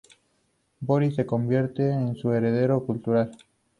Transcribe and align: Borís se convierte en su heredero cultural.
Borís 0.79 1.13
se 1.13 1.27
convierte 1.27 1.91
en 1.91 2.15
su 2.15 2.31
heredero 2.33 2.83
cultural. 2.87 3.37